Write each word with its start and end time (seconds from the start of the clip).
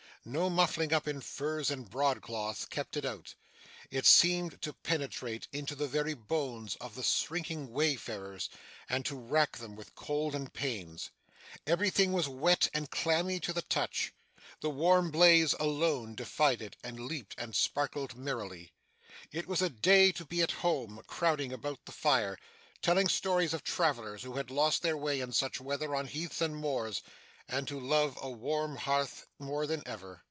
No 0.23 0.51
muffling 0.51 0.93
up 0.93 1.07
in 1.07 1.19
furs 1.19 1.71
and 1.71 1.89
broadcloth 1.89 2.69
kept 2.69 2.95
it 2.95 3.05
out. 3.05 3.33
It 3.89 4.05
seemed 4.05 4.61
to 4.61 4.71
penetrate 4.71 5.47
into 5.51 5.73
the 5.73 5.87
very 5.87 6.13
bones 6.13 6.75
of 6.75 6.93
the 6.93 7.01
shrinking 7.01 7.71
wayfarers, 7.71 8.47
and 8.87 9.03
to 9.07 9.15
rack 9.15 9.57
them 9.57 9.75
with 9.75 9.95
cold 9.95 10.35
and 10.35 10.53
pains. 10.53 11.09
Everything 11.65 12.11
was 12.13 12.29
wet 12.29 12.69
and 12.71 12.91
clammy 12.91 13.39
to 13.39 13.51
the 13.51 13.63
touch. 13.63 14.13
The 14.59 14.69
warm 14.69 15.09
blaze 15.09 15.53
alone 15.53 16.13
defied 16.13 16.61
it, 16.61 16.75
and 16.83 16.99
leaped 16.99 17.33
and 17.39 17.55
sparkled 17.55 18.15
merrily. 18.15 18.73
It 19.31 19.47
was 19.47 19.63
a 19.63 19.71
day 19.71 20.11
to 20.11 20.23
be 20.23 20.43
at 20.43 20.51
home, 20.51 21.01
crowding 21.07 21.51
about 21.51 21.83
the 21.85 21.91
fire, 21.91 22.37
telling 22.83 23.07
stories 23.09 23.55
of 23.55 23.63
travellers 23.63 24.21
who 24.21 24.33
had 24.33 24.51
lost 24.51 24.83
their 24.83 24.97
way 24.97 25.19
in 25.19 25.31
such 25.31 25.59
weather 25.59 25.95
on 25.95 26.05
heaths 26.05 26.41
and 26.41 26.55
moors; 26.55 27.01
and 27.47 27.67
to 27.67 27.77
love 27.77 28.17
a 28.21 28.29
warm 28.29 28.77
hearth 28.77 29.25
more 29.37 29.67
than 29.67 29.83
ever. 29.85 30.17